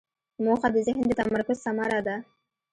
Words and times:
موخه 0.43 0.67
د 0.75 0.77
ذهن 0.87 1.03
د 1.07 1.11
تمرکز 1.21 1.57
ثمره 1.65 1.99
ده. 2.07 2.15